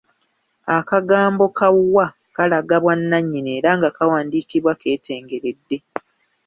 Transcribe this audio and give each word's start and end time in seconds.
Akagambo 0.77 1.43
ka 1.57 1.67
"wa" 1.93 2.07
kalaga 2.35 2.75
bwanannyini 2.83 3.49
era 3.57 3.69
nga 3.77 3.89
kawandiikibwa 3.97 4.73
keetengeredde. 4.81 5.77